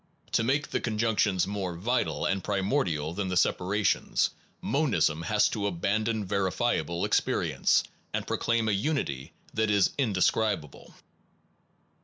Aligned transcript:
To 0.31 0.43
make 0.43 0.71
the 0.71 0.81
conjunctions 0.81 1.45
more 1.45 1.75
vital 1.75 2.25
and 2.25 2.43
primordial 2.43 3.13
than 3.13 3.27
the 3.27 3.37
separations, 3.37 4.31
monism 4.59 5.21
has 5.21 5.47
to 5.49 5.67
abandon 5.67 6.25
verifiable 6.25 7.05
experience 7.05 7.83
and 8.11 8.25
proclaim 8.25 8.67
a 8.67 8.71
unity 8.71 9.33
that 9.53 9.69
is 9.69 9.91
indescribable. 9.99 10.95